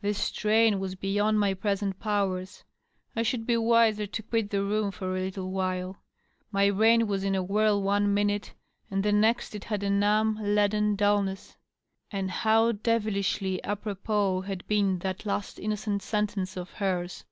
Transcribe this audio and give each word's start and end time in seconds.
This 0.00 0.18
strain 0.18 0.80
was 0.80 0.96
beyond 0.96 1.38
my 1.38 1.54
present 1.54 2.00
powers; 2.00 2.64
I 3.14 3.22
should 3.22 3.46
be 3.46 3.56
wiser 3.56 4.08
to 4.08 4.22
quit 4.24 4.50
the 4.50 4.64
room 4.64 4.90
for 4.90 5.16
a 5.16 5.20
little 5.20 5.52
while. 5.52 5.98
My 6.50 6.68
brain 6.72 7.06
was 7.06 7.22
in 7.22 7.36
a 7.36 7.44
whirl 7.44 7.80
one 7.80 8.12
minute, 8.12 8.52
and 8.90 9.04
the 9.04 9.12
next 9.12 9.54
it 9.54 9.62
had 9.62 9.84
a 9.84 9.88
numb, 9.90 10.36
leaden 10.42 10.96
dulness. 10.96 11.56
And 12.10 12.28
how 12.28 12.72
devilishly 12.72 13.60
d 13.62 13.74
propos 13.76 14.46
had 14.46 14.66
been 14.66 14.98
that 14.98 15.24
last 15.24 15.60
innocent 15.60 16.02
sentence 16.02 16.56
of 16.56 16.70
hers 16.72 17.24